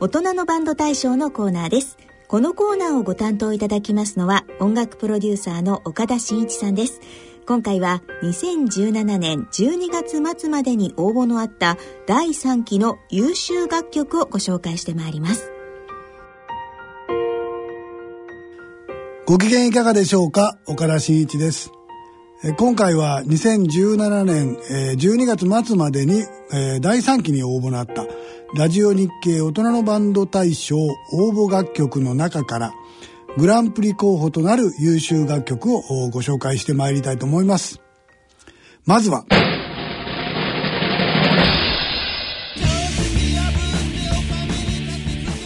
[0.00, 1.98] 大人のバンド大賞のコーナーです。
[2.28, 7.00] このコーナーをご担当いただきますのは音楽プロデューサーの岡田真一さんです。
[7.48, 15.50] 今回は2017年12月末までに応募のあった第3期の優秀楽曲をご紹介してまいります。
[19.26, 20.60] ご機嫌いかがでしょうか？
[20.68, 21.72] 岡田真一です。
[22.56, 24.54] 今回は2017年
[24.94, 26.22] 12月末までに
[26.80, 28.06] 第3期に応募のあった
[28.54, 30.96] ラジオ日経大人のバンド大賞応
[31.32, 32.72] 募楽曲の中から
[33.36, 37.78] グランプリ候補となる優秀楽曲をご紹介してまいりたいと思います。
[38.86, 39.26] まずは、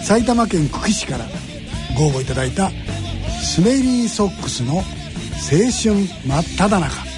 [0.05, 1.27] 埼玉県久喜市から
[1.99, 2.71] ご応募いただいた
[3.43, 7.13] スメリーソックスの青春真っ只中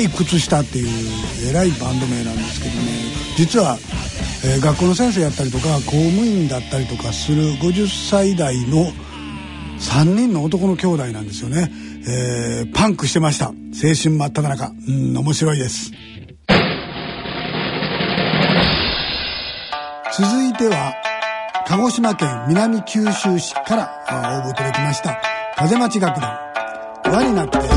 [0.00, 0.88] い靴下っていう
[1.50, 2.80] えらいバンド名なんですけどね。
[3.36, 3.78] 実は、
[4.44, 8.92] えー、学校の先生やったりとか公務員だったりとかする50歳代の
[9.78, 11.70] 3人の男の兄弟なんですよね、
[12.06, 13.46] えー、パンクしてました。
[13.46, 13.54] 青
[13.94, 14.72] 春真っ只中。
[14.88, 15.92] うん面白いです。
[20.12, 20.94] 続いては
[21.66, 25.20] 鹿児島県南九州市から応募いただきました。
[25.56, 26.50] 風町楽団。
[27.04, 27.69] 輪になって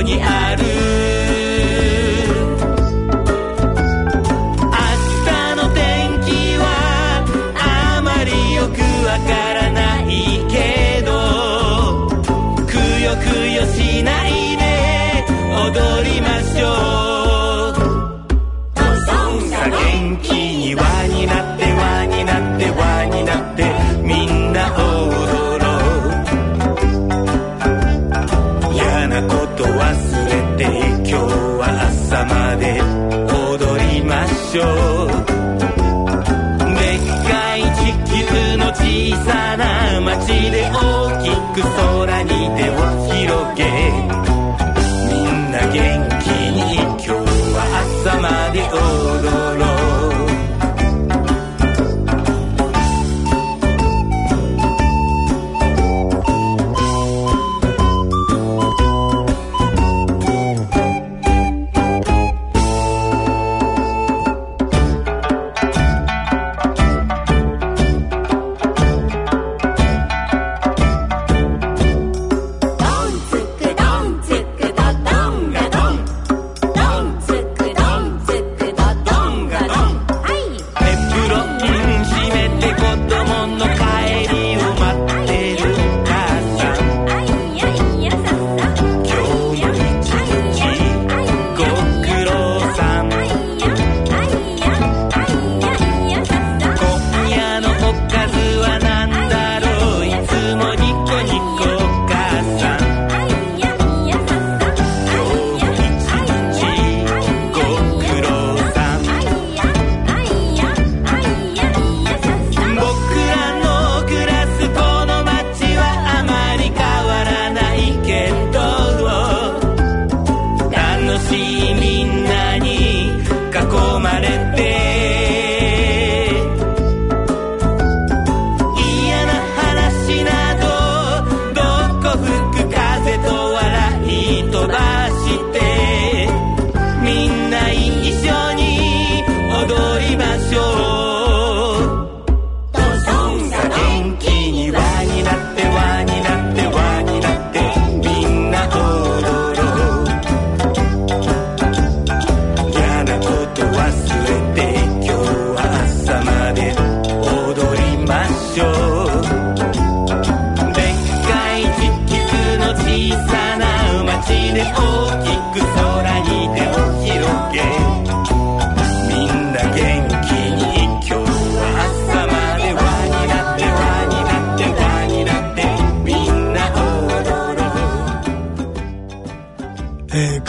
[0.00, 0.37] 你爱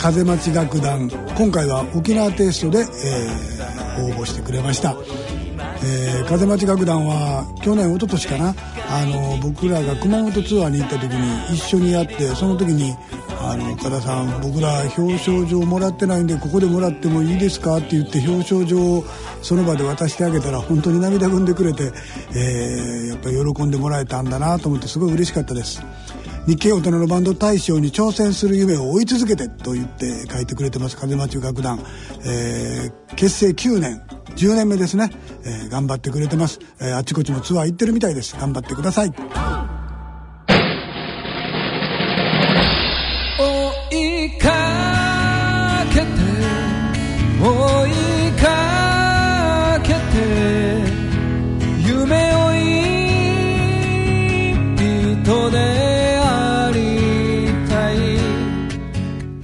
[0.00, 1.10] 風待ち楽団。
[1.36, 4.96] 今回は沖縄テイストで、えー応募してくれました、
[5.84, 8.54] えー風待ち楽団は去年一昨年かな。
[8.88, 12.96] あの僕らが熊本ツアーに行った時に一緒にやってその時に
[13.40, 19.04] あの岡田さん僕ら表彰状もらってないんでここでもらってもいいですかって言って表彰状を
[19.42, 21.92] その場で渡してあげたら本当に涙ぐんでくれて、
[22.34, 25.82] えーやっぱり喜んでもらえたんだなと思ってすごい嬉しかったです。
[26.50, 31.78] 日系大人のバンド大賞に挑戦する夢を追い続けてと言って書いてくれてます風間中楽団、
[32.24, 34.02] えー結成9年
[34.36, 35.10] 10年目ですね、
[35.44, 38.36] えー頑張ってくれてます、えーあちこちのツアー行ってるみたいです。
[38.36, 39.79] 頑張ってください。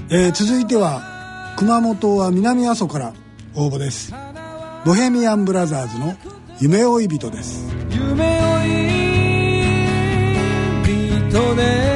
[0.09, 1.03] えー続いては
[1.59, 3.13] 熊本は南阿蘇から
[3.55, 4.15] 応募です。
[4.85, 6.15] ボヘミアンブラザーズの
[6.61, 7.67] 夢追い人です。
[7.91, 8.67] 夢追
[10.87, 11.96] い人で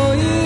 [0.00, 0.39] 追い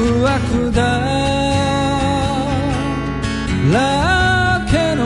[0.00, 0.80] 誘惑だ
[3.70, 5.04] らけの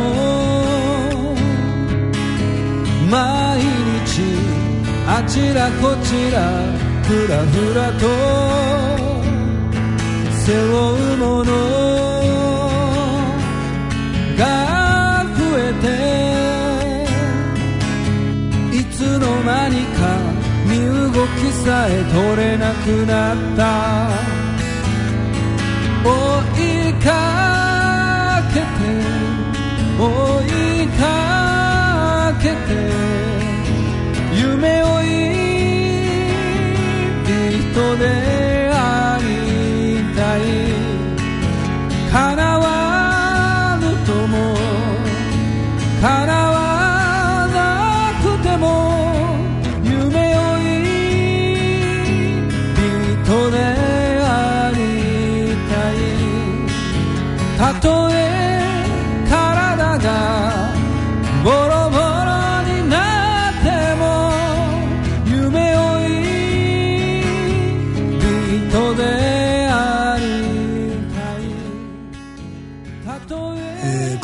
[3.10, 3.18] 毎
[4.06, 4.22] 日
[5.08, 6.38] あちらこちら
[7.02, 8.06] ふらふらと
[10.46, 10.62] 背負
[11.14, 11.50] うもの
[14.38, 14.42] が
[15.36, 15.84] 増えて
[18.78, 19.98] いつの間にか
[20.68, 20.78] 身
[21.12, 24.33] 動きさえ取れなくなった。
[26.04, 27.08] 追いか
[28.52, 28.64] けて
[29.98, 30.02] 追
[30.42, 31.02] いか
[32.42, 32.54] けて
[34.34, 35.04] 夢追い
[37.72, 38.53] 人で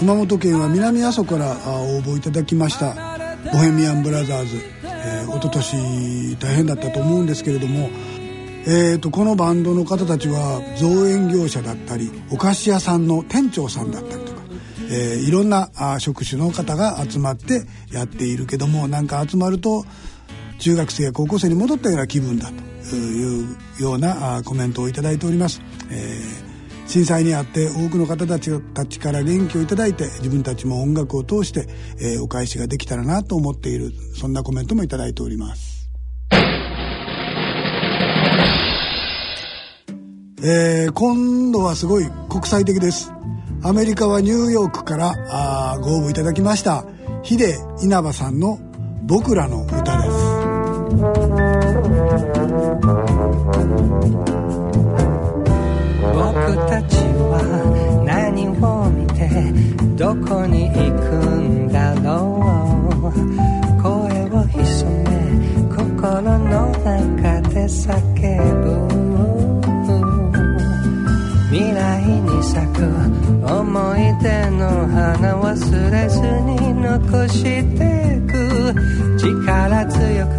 [0.00, 2.94] 熊本県は南阿蘇から応募いただきました。
[3.52, 7.90] ボヘミアンブラザーズ、えー、一昨年大変だったと思うんですけれども、
[8.66, 14.40] えー、とこのバンドの方たちは造園業者だったりお菓子屋さんの店長さんだったりとか、
[14.90, 19.84] えーいろんなあ職種の方が集まってやっているけどもなんか集まると
[20.60, 22.50] 中学生や高校生に戻ったような気分だ
[22.88, 25.60] というようなあコメントをいただいております。
[25.90, 26.49] えー
[26.90, 31.68] 震災にあって多くの方たちたちから元気をいただいて自分たちも音楽を通して、
[32.00, 35.88] えーお返しができたらなと思っているそんなコメントもいただいております。
[40.42, 43.12] えー今度はすごい国際的です。
[43.62, 46.84] アメリカはニューヨークからあご応募いただきました
[47.22, 48.58] ヒデ稲葉さんの
[49.06, 50.10] 「僕らの歌」で
[54.26, 54.39] す。
[56.54, 57.42] たちは
[58.04, 59.28] 何を見て
[59.96, 62.40] どこに行くんだろ
[62.96, 63.12] う
[63.82, 63.90] 声
[64.30, 64.64] を潜
[65.04, 65.10] め
[65.74, 67.88] 心の中で叫
[68.64, 68.90] ぶ
[71.50, 72.78] 未来に咲く
[73.44, 77.42] 思い出の花忘れずに残し
[77.76, 78.30] てく
[79.18, 80.38] 力強く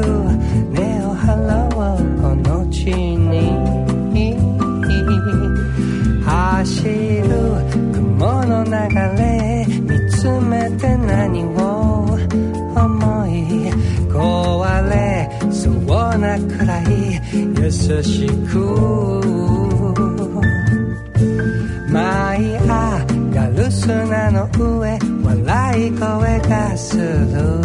[0.71, 3.80] 根を張ろうこの地に
[6.61, 6.91] 走る
[9.17, 12.05] れ見つめて何を
[12.75, 13.71] 思い
[14.07, 15.73] 壊れそう
[16.19, 17.19] なくらい
[17.59, 17.71] 優
[18.03, 18.59] しく
[21.89, 22.67] 舞い上
[23.33, 27.60] がる砂の上笑い声がする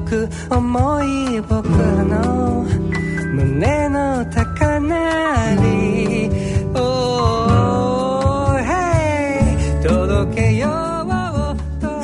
[0.00, 2.64] く思い僕の
[3.34, 6.30] 胸の高鳴り。
[6.76, 10.70] Oh, hey 届けよう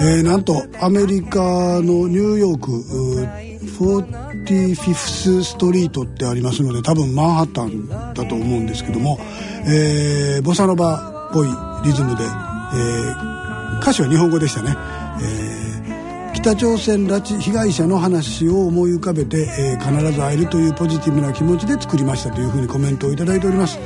[0.02, 3.50] えーなんとアメリカのニューヨークうー
[4.50, 9.18] 45th ストリートってありますので多分マンハッタンだと思うんですけども、
[9.66, 11.48] えーボサノバっぽい
[11.84, 13.30] リズムで、えー
[13.80, 14.76] 歌詞は日本語でしたね、
[16.42, 23.78] 北朝鮮拉致被害者の話を思い浮かべて、えー必ず会えるというポジティブな気持ちで作りましたというふうにコメントをいただいております。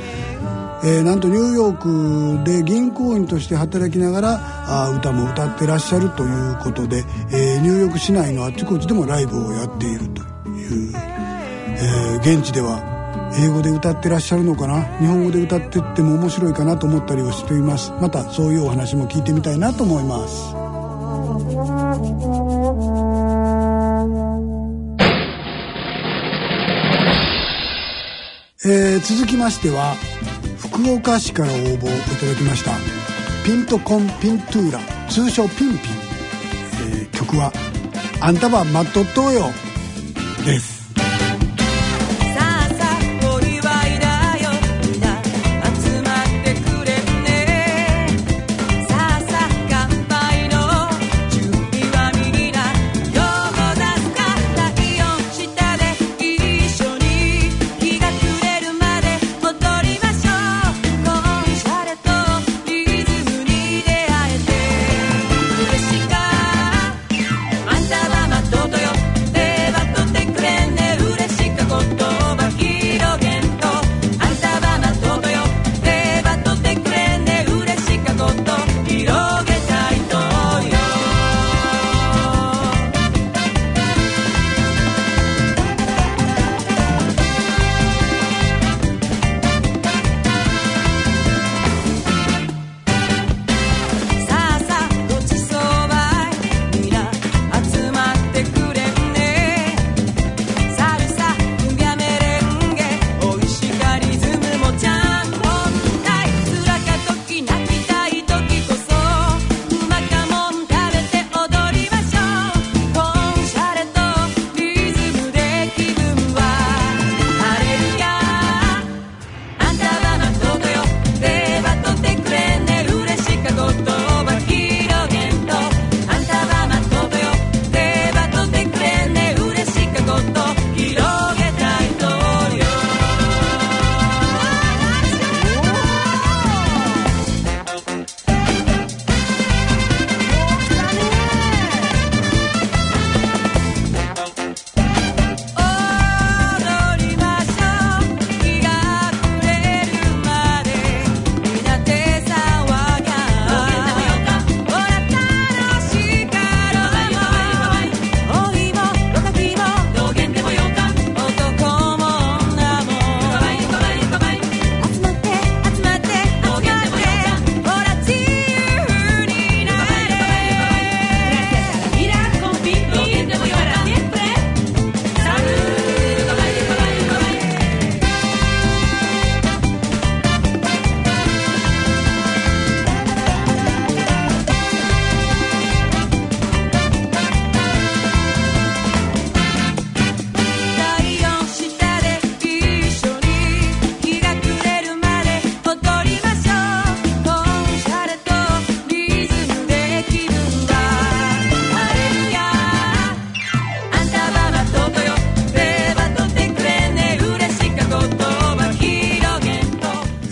[0.85, 4.39] えーなんとニューヨークで銀行員として働きながら
[4.85, 12.79] あ歌も歌ってらっしゃるということで、えーニューヨーク市内のあちこちでもライブをやっているという、え現地では
[13.37, 14.81] 英語で歌ってらっしゃるのかな？
[14.99, 17.91] 日本語で歌ってっても面白いかなと思ったりはしています。
[17.99, 20.64] またそういうお話も聞いてみたいなと思います。
[28.67, 29.95] えー続きましては
[30.57, 32.71] 福岡市から応募をいただきました
[33.45, 37.51] ピントコンピントゥーラ通称ピンピン、えー曲は
[38.19, 39.51] 「あんたは待っとっとうよ」
[40.45, 40.74] です。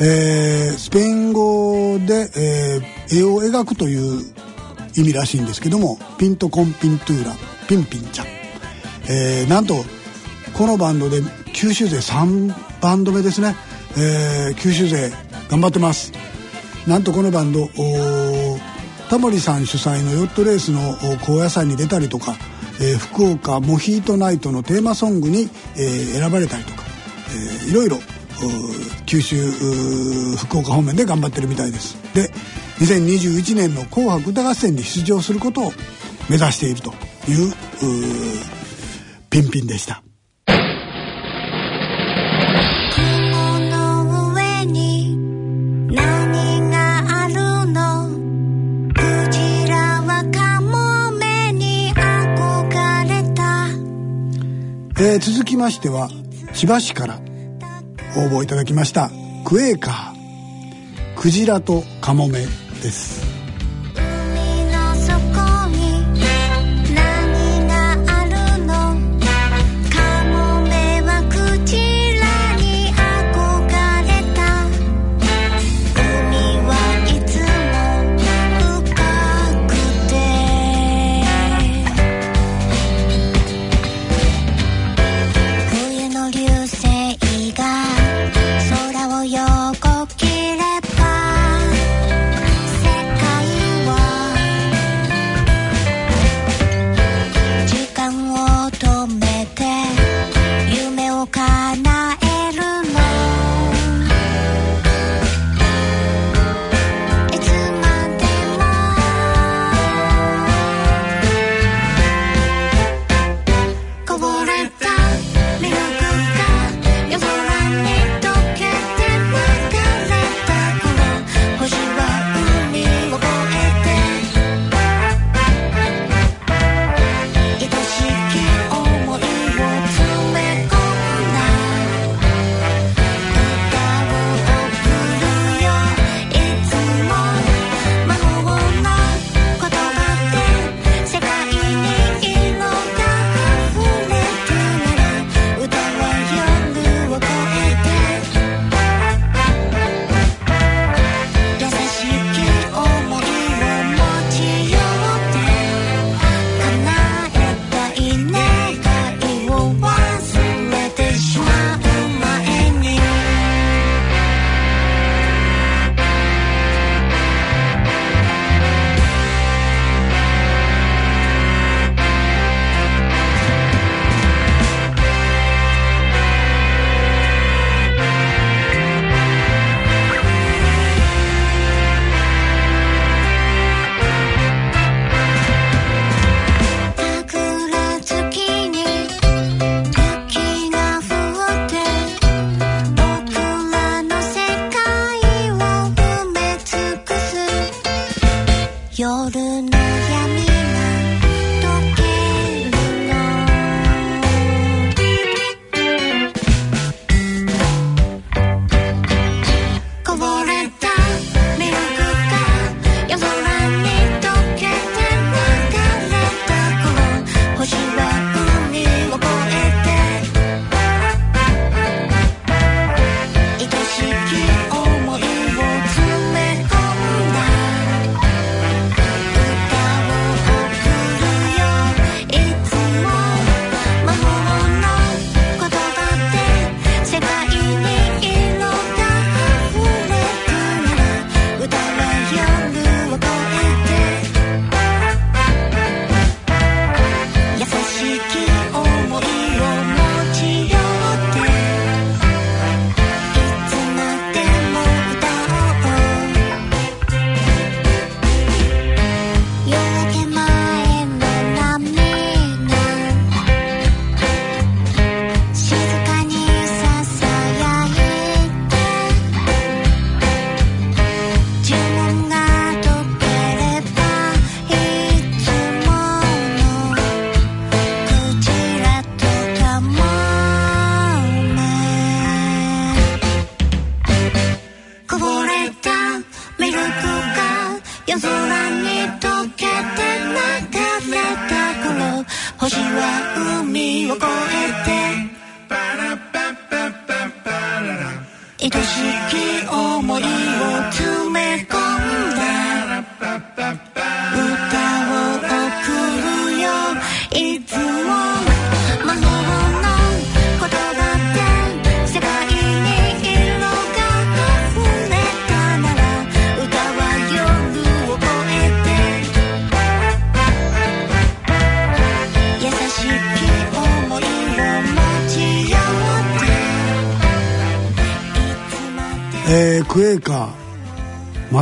[0.06, 4.22] えースペイン語で、えー絵を描くという
[4.98, 7.34] 意味らしいんですけどもピントコンピントゥーラ
[7.68, 8.28] ピンピンちゃん、
[9.10, 9.76] えーなんと
[10.54, 11.22] このバンドで
[11.54, 13.56] 九州勢3バンド目ですね、
[13.98, 15.12] えー九州勢
[15.50, 16.12] 頑張ってます。
[16.88, 18.60] なんとこのバンドおー
[19.10, 22.36] タモリさん主催のヨットレースのお高野山に出たりとか、
[22.82, 26.84] えー福岡モヒートナイトのテーマソングに、えー選ばれたりとか、
[27.30, 27.98] えーいろいろ
[29.06, 29.36] 九州
[30.38, 31.96] 福岡方面で頑張ってるみたいです。
[32.14, 32.32] で
[32.80, 35.74] 2021年の「紅白歌合戦」に出場することを
[36.30, 36.94] 目指していると
[37.28, 37.54] いう
[39.30, 40.04] ピンピンでした。
[55.00, 56.10] えー続きましては
[56.54, 57.20] 千葉市から
[58.16, 59.10] 応募いただきました。
[59.46, 61.20] クエーカー。
[61.20, 62.48] クジラとカモメで
[62.90, 63.33] す。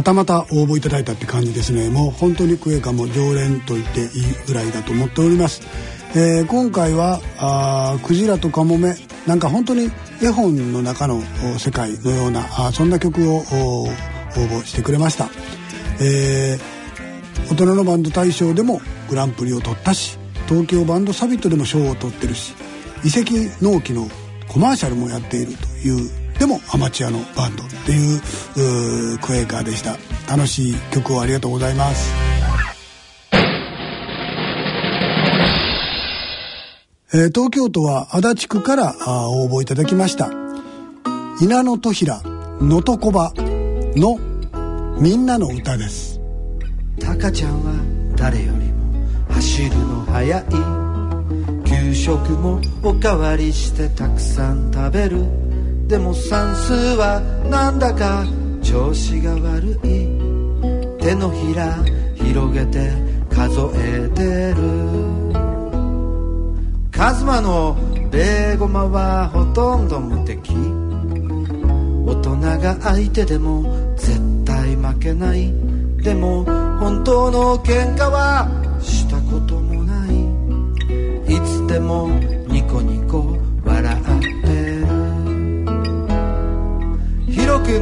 [0.02, 1.88] またまた応募いただいたって感じですね。
[1.88, 4.08] もう本当にクエカも常連と言っていい
[4.48, 5.62] ぐらいだと思っております、
[6.16, 8.96] えー今回はあクジラとカモメ。
[9.28, 11.22] なんか本当に絵本の中の
[11.60, 13.88] 世界のようなあそんな曲を応
[14.34, 15.30] 募してくれました、
[16.00, 22.56] えー大人のバンド大賞でもグランプリを取ったし東京バンドサミットでも賞を取ってるし
[23.04, 23.34] 遺跡
[23.64, 24.08] 納期の
[24.48, 29.96] コマーシャルもやっているというでもアマチュアのバンドっていううクエーカーでした。
[30.28, 32.12] 楽しい曲をありがとうございます。
[37.14, 40.32] えー東京都は足立区からあ応募いただきました。
[41.42, 42.20] 稲野戸平
[42.60, 43.32] 能登小場
[43.96, 44.18] の
[45.00, 46.20] みんなの歌です。
[47.00, 50.46] タカちゃんは誰よりも走るの早い。
[51.66, 55.51] 給食もおかわりしてたくさん食べる。
[55.92, 58.24] でも算数はなんだか
[58.64, 60.08] 調子が悪い。
[61.04, 61.84] 手のひら
[62.16, 62.94] 広げて
[63.30, 64.62] 数えてる。
[66.92, 67.76] カズマの
[68.10, 70.54] ベーゴマはほとんど無敵。
[72.06, 73.62] 大人が相手でも
[73.98, 75.52] 絶対負けない。
[76.02, 76.46] でも
[76.80, 78.48] 本当の喧嘩は
[78.80, 81.36] したこともない。
[81.36, 82.08] いつでも
[82.48, 83.31] ニコニコ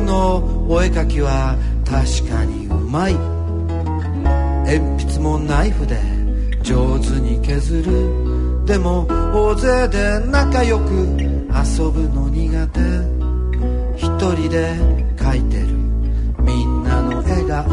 [0.09, 3.13] のお絵描きは確かにうまい。
[4.65, 5.99] 鉛筆もナイフで
[6.63, 8.65] 上手に削る。
[8.65, 10.89] でも大勢で仲良く
[11.53, 12.79] 遊ぶの苦手。
[13.97, 14.73] 一人で
[15.15, 15.67] 描いてる。
[16.41, 17.63] みんなの笑顔。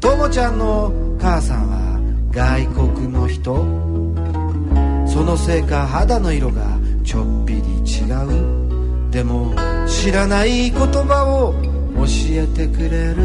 [0.00, 1.98] ともちゃんの母さんは
[2.30, 3.64] 外国の人。
[5.06, 6.62] そのせいか肌の色が
[7.02, 8.04] ちょっぴり違
[8.52, 8.55] う。
[9.16, 9.54] でも
[9.86, 11.54] 知らない言葉を
[11.96, 13.16] 教えてくれる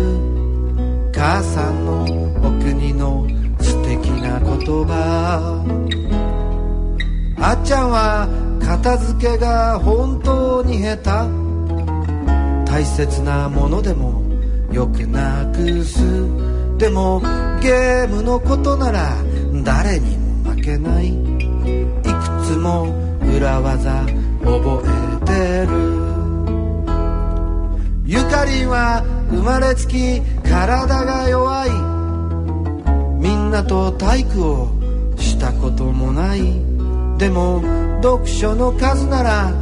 [1.13, 2.03] 母さんの
[2.47, 3.27] お国の
[3.59, 5.59] 素敵な言葉。
[7.41, 8.29] あっちゃんは
[8.65, 11.03] 片付けが本当に下手。
[12.71, 14.23] 大切なものでも
[14.71, 15.99] よくなくす。
[16.77, 17.19] でも
[17.61, 19.17] ゲームのことなら
[19.65, 21.09] 誰にも負けない。
[21.09, 22.87] いくつも
[23.35, 25.31] 裏技覚えて
[25.67, 25.71] る。
[28.05, 31.69] ゆかりんは生まれつき体が弱い。
[33.19, 34.67] みんなと体育を
[35.17, 36.41] したこともない。
[37.17, 37.61] でも
[38.01, 39.53] 読書の数なら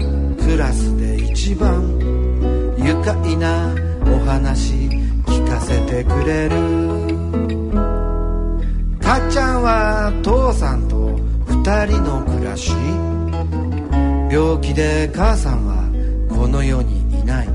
[0.43, 1.83] クラスで一番。
[2.77, 4.73] 愉快なお話
[5.25, 6.55] 聞かせてくれる。
[9.01, 12.73] かっちゃんは父さんと二人の暮らし。
[14.29, 15.89] 病気で母さんは
[16.29, 17.47] この世にいない。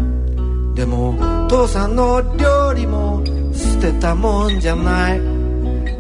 [0.74, 1.14] でも
[1.48, 3.22] 父さんの料理も
[3.54, 5.20] 捨てたもんじゃない。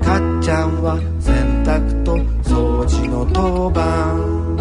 [0.02, 4.56] かっちゃんは洗濯と掃除の当番。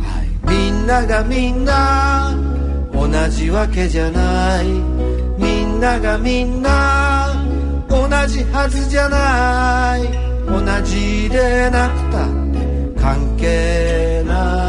[0.00, 0.50] はい。
[0.50, 2.34] みんながみんな
[2.92, 4.66] 同じわけじゃない。
[5.38, 7.34] みんながみんな
[7.88, 10.02] 同じはずじゃない。
[10.48, 14.67] 同じでなくたって関係ない。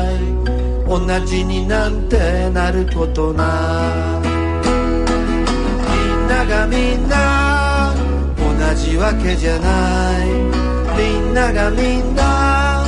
[0.90, 4.20] 同じになんてなることな。
[4.26, 4.28] い
[5.86, 7.94] みんながみんな
[8.36, 10.28] 同じわけじゃない。
[10.98, 12.84] みんながみんな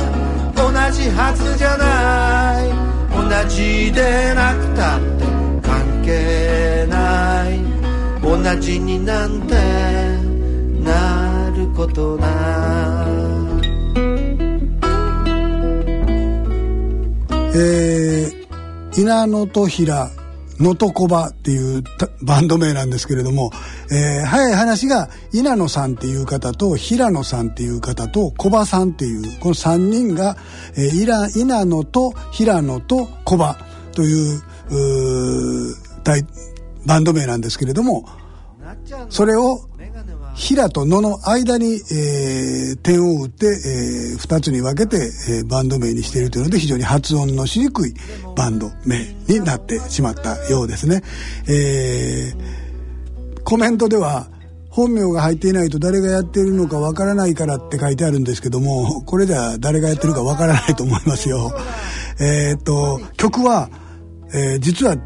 [0.56, 2.72] 同じはずじゃない。
[3.14, 5.24] 同じでなくたって
[5.62, 7.60] 関係ない。
[8.20, 9.54] 同じになんて
[10.82, 13.06] なることな。
[13.28, 13.31] い
[17.54, 20.10] えー、稲野と平
[20.58, 21.82] 能登小場っていう
[22.22, 23.50] バンド名なんですけれども、
[23.90, 30.36] えー早い話が稲野さんっていう方と平野さんっていう方と小場さんっていうこの3人が、
[30.76, 33.56] えー、稲野と平野と小場
[33.92, 35.74] といううー
[36.86, 38.06] バンド名なんですけれども
[39.10, 39.58] それを
[40.34, 44.96] 平と野の間に、えー点を打って、え2つに分けて、
[45.28, 47.94] えーバンド名にしているというので非常に発音のしにくい
[48.34, 51.02] バンド名になってしまったようですね。
[51.48, 52.62] えー
[53.44, 54.28] コメントでは
[54.70, 61.52] 本名が入っていないと誰がやっているのかわからないからって書いてあるんですけどもこれじゃ誰がやってるかわからないと思いますよ。
[62.20, 63.68] えーっと曲は、
[64.32, 64.96] えー実は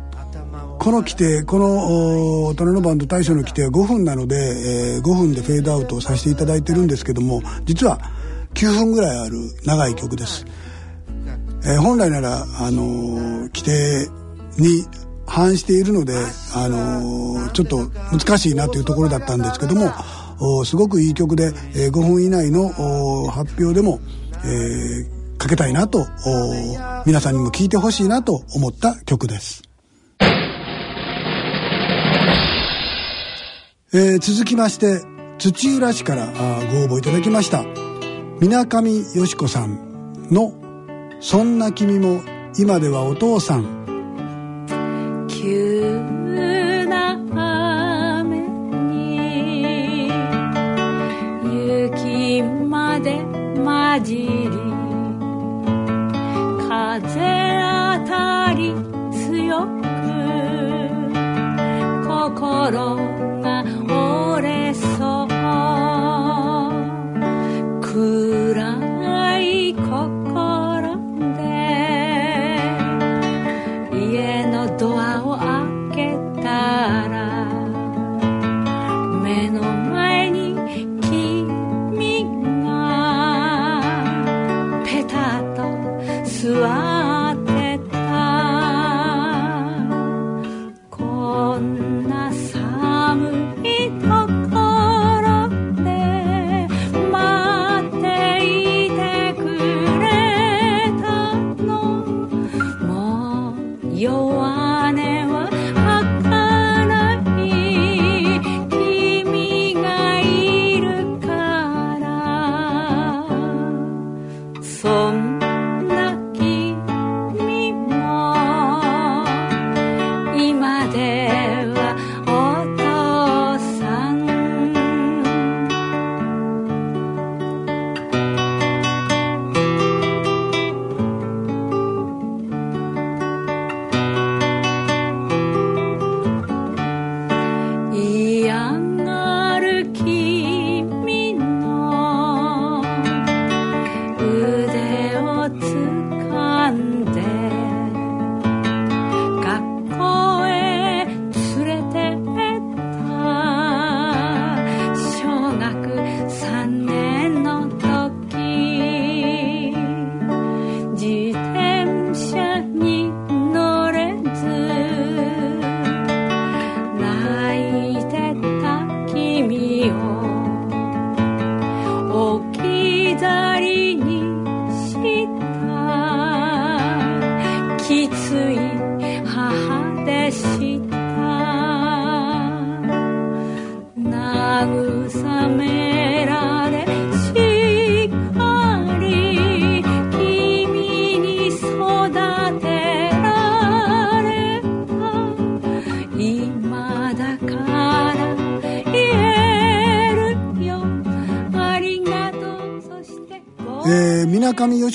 [0.87, 7.99] この規定このお大人のバンド大賞の規定は5分なので、えー5分でフェードアウトをさせていただいてるんですけども実は
[8.55, 10.47] 9分ぐらいある長い曲です。
[11.65, 14.09] えー本来なら、あのー規定
[14.63, 14.85] に
[15.27, 16.15] 反しているので、
[16.55, 19.91] あのーちょっと難しいなというところだったんですけども
[20.39, 22.67] おすごくいい曲で、えー5分以内の
[23.25, 23.99] お発表でも、
[24.45, 29.66] えーかけたいなとお皆さんにも聴いてほしいなと思った曲です。
[33.95, 35.05] えー続きまして
[35.39, 37.63] 土浦市からあご応募いただきました。
[38.41, 40.53] 水上よし子さんの
[41.21, 42.21] 「そんな君も
[42.59, 43.65] 今ではお父さん。
[45.29, 46.01] 急
[46.89, 47.13] な
[48.21, 50.11] 雨に
[51.45, 53.21] 雪まで
[53.65, 54.29] 混じり
[56.69, 57.36] 風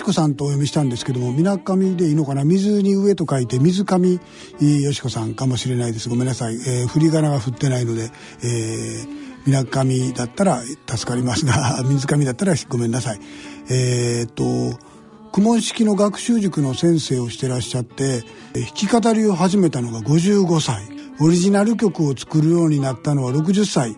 [0.02, 1.06] し子さんとお読みしたんです。
[1.06, 4.20] けども、水上でいいのかな水に上と書いて、水上
[4.60, 6.10] よし子さんかもしれないです。
[6.10, 6.56] ごめんなさい。
[6.56, 8.10] えー、振り仮名が振ってないので、
[8.44, 11.46] えー、水上だったら助かります。
[11.46, 13.20] が、水上だったらごめんなさい。
[13.70, 14.80] えー、っと、
[15.32, 18.24] 公文式の学習塾の先生をしてらっしゃって、
[18.54, 20.82] 弾き語りを始めたのが55歳。
[21.20, 23.96] オリジナル曲を作るようになったのは60歳。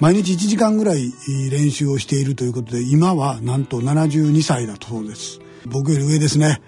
[0.00, 1.12] 毎日1時間ぐらい
[1.50, 5.40] 練習をしているということで今はなんと72歳だそうです。
[5.66, 6.62] 僕より上ですね。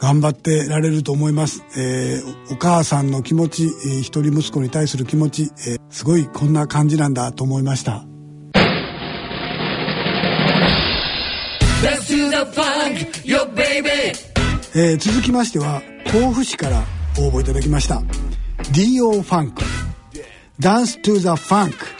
[0.00, 8.06] 頑張ってられると思います、えーお母さんの気持ち、えー一人息子に対する気持ち、えーすごいこんな感じなんだと思いました。
[14.74, 16.82] えー続きましては甲府市から
[17.18, 18.02] 応募いただきました。
[18.72, 19.62] DO ファンク
[20.58, 21.99] Dance to the Funk「funky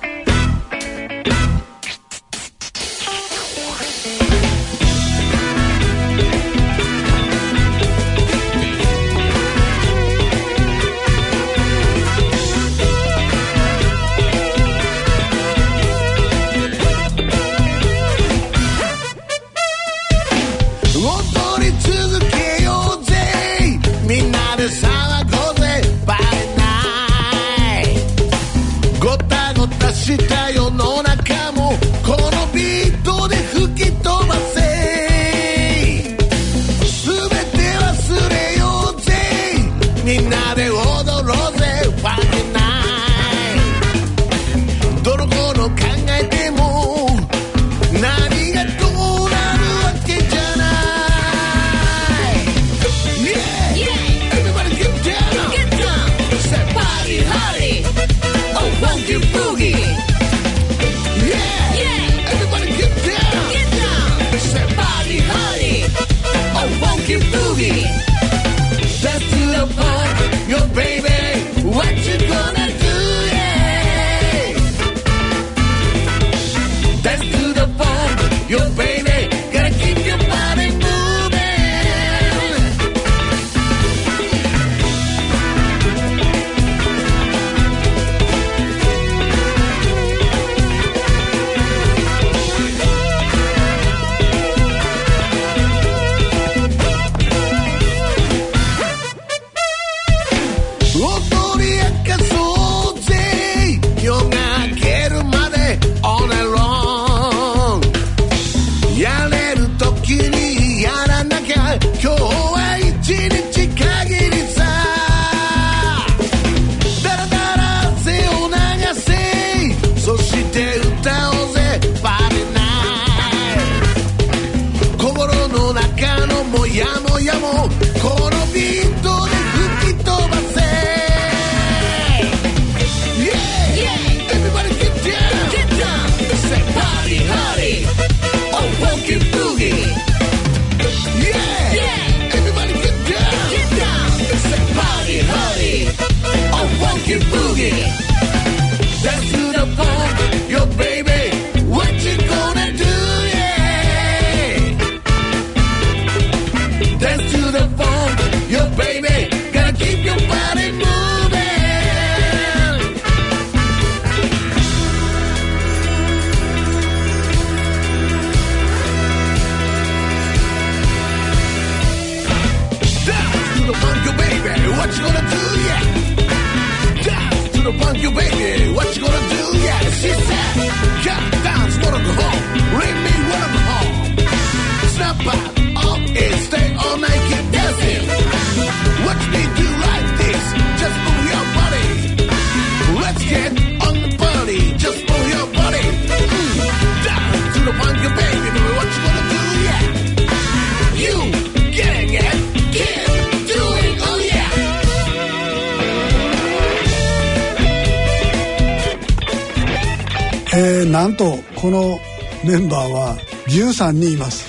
[213.91, 214.45] 3人います。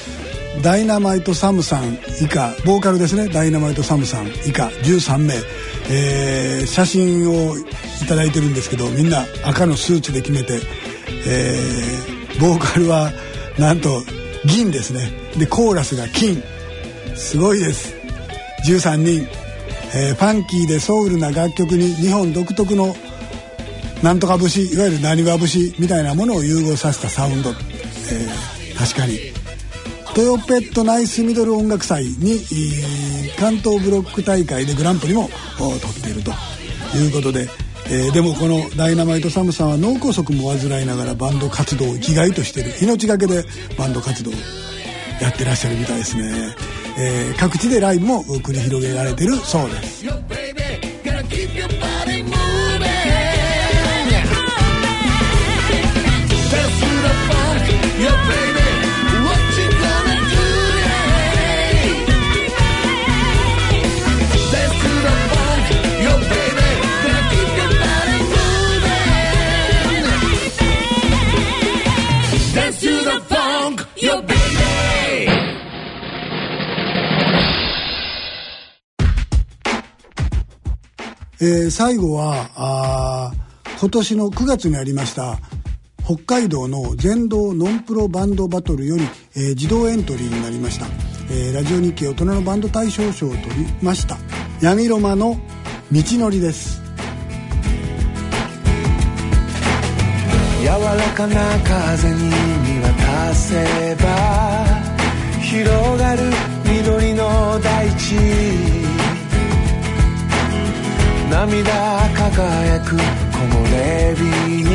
[0.62, 2.54] ダイナマイトサムさん以下。
[2.64, 3.28] ボーカルですね。
[3.28, 4.68] ダイナマイトサムさん以下。
[4.84, 5.34] 13名、
[5.90, 7.64] えー写真をい
[8.08, 10.60] ただいてるんですけどみんな赤のスーツで決めて、
[11.26, 13.12] えーボーカルは
[13.58, 14.02] なんと
[14.46, 15.10] 銀ですね。
[15.36, 16.42] でコーラスが金。
[17.16, 17.94] すごいです。
[18.66, 19.26] 13人、
[19.94, 22.94] えーファンキーでソウルな楽曲に日本独特の
[24.02, 29.31] なんとか節いわゆるなにわ節みたいなものを融合させたサウンド、えー確かに。
[30.14, 32.40] トヨペットナイスミドル音楽祭に、
[33.38, 36.32] 関東ブロック大会でグランプリも取っていると。
[36.94, 37.48] いうことで、
[37.86, 42.72] えーでもこのダイナマイトサムさんは脳梗塞も患いながらバンド活動を生きがいとしてる。
[42.82, 43.44] 命がけで
[43.78, 44.34] バンド活動を
[45.20, 46.54] やってらっしゃるみたいですね、
[46.98, 50.04] えー各地でライブも繰り広げられてるそうです。
[81.44, 83.32] えー最後はあ
[83.80, 85.38] 今年の9月にありました
[86.04, 89.02] 北海道の全道ノンプロバンドバトルより、
[89.34, 90.86] えー自動エントリーになりました、
[91.32, 94.16] えーラジオ日経大人のバンド大賞賞を取りました。
[94.60, 95.36] 闇ロマの
[95.90, 96.80] 道のりです。
[100.62, 100.76] 柔ら
[101.16, 104.06] かな風に見渡せば
[105.40, 106.22] 広がる
[106.64, 108.91] 緑の大地。
[111.32, 111.72] 涙
[112.12, 114.20] 輝く木漏れ日
[114.64, 114.68] に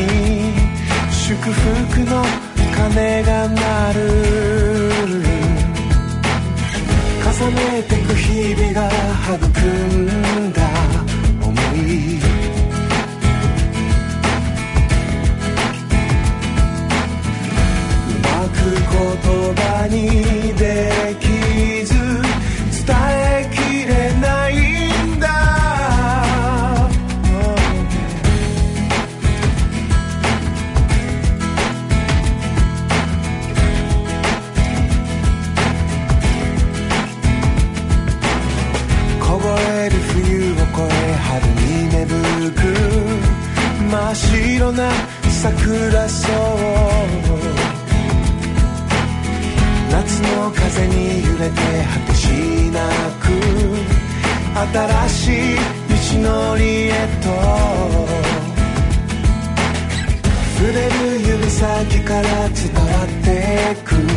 [1.11, 2.25] 祝福の
[2.75, 3.99] 鐘が鳴る
[7.23, 8.89] 重ねてく日々が
[9.35, 10.59] 育んだ
[11.43, 12.21] 思いう
[18.23, 19.95] まく言葉に
[20.55, 21.93] できず
[22.83, 24.66] 伝えきれない
[44.17, 44.89] 白な
[45.29, 46.29] 桜草
[49.91, 51.55] 夏の風に揺れて
[51.93, 52.27] 果てし
[52.71, 52.79] な
[53.21, 53.29] く
[54.73, 55.55] 新しい
[56.19, 56.91] 道のりへ
[57.21, 57.27] と。
[60.57, 64.16] 触れる指先から伝わってく。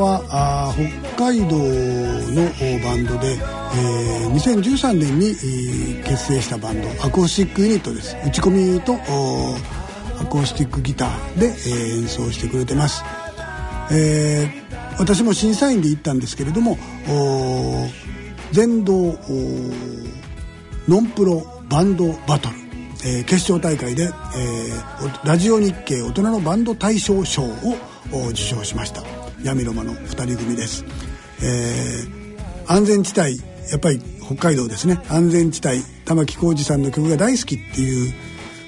[0.00, 0.74] はあ
[1.14, 8.16] 北海道のバンドで、えー2013年に、えー結成したバンドアコースティックユニットです。
[8.24, 9.56] 打ち込みとお
[10.20, 13.02] アコースティックギターで、えー演奏してくれてます、
[13.92, 14.68] えー
[14.98, 16.76] 私も審査員で行ったんですけれども
[18.50, 19.16] 全道
[20.88, 22.56] ノンプロバンドバトル、
[23.04, 27.48] えー決勝大会で、えーラジオ日経大人のバンド大賞賞を
[28.30, 29.17] 受賞しました。
[29.42, 30.84] 闇ロマの2人組です、
[31.42, 32.18] えー
[32.70, 33.38] 安全地帯
[33.70, 35.00] やっぱり北海道ですね。
[35.08, 38.12] 安全地帯玉置浩二さんの曲が大好きっていう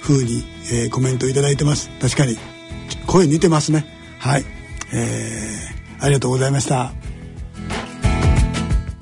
[0.03, 0.43] 風に、
[0.73, 1.91] えーコメントいただいてます。
[2.01, 2.39] 確かに
[3.07, 3.85] 声似てますね。
[4.19, 4.45] はい、
[4.95, 6.95] えーありがとうございました。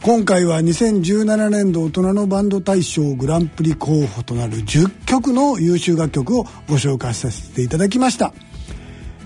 [0.02, 8.32] 今回は2017年度大人のバンド大賞グランプリ候補となる10曲の優秀楽曲をご紹介させていただきました、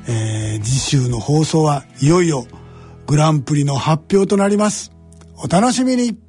[0.08, 2.46] えー次週の放送はいよいよ
[3.06, 4.92] グランプリの発表となります。
[5.36, 6.21] お楽しみに。